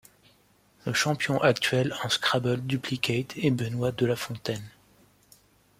Le 0.87 0.93
champion 0.93 1.39
actuel 1.43 1.93
en 2.03 2.09
Scrabble 2.09 2.65
duplicate 2.65 3.37
est 3.37 3.51
Benoît 3.51 3.91
Delafontaine. 3.91 4.67